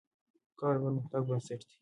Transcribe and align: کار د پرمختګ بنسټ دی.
کار 0.59 0.75
د 0.75 0.81
پرمختګ 0.83 1.21
بنسټ 1.27 1.59
دی. 1.67 1.75